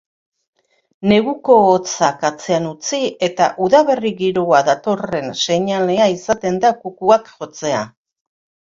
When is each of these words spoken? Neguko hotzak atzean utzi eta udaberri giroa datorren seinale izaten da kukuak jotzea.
Neguko 1.11 1.57
hotzak 1.65 2.25
atzean 2.31 2.65
utzi 2.71 3.03
eta 3.29 3.51
udaberri 3.69 4.15
giroa 4.25 4.65
datorren 4.73 5.33
seinale 5.45 6.01
izaten 6.19 6.63
da 6.67 6.75
kukuak 6.83 7.33
jotzea. 7.39 7.89